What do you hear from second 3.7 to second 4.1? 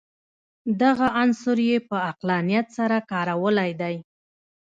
دی.